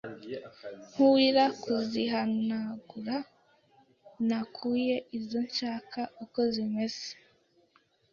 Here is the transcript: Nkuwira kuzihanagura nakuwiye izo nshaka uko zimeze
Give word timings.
Nkuwira 0.89 1.43
kuzihanagura 1.61 3.15
nakuwiye 4.27 4.97
izo 5.17 5.39
nshaka 5.49 5.99
uko 6.23 6.39
zimeze 6.53 7.07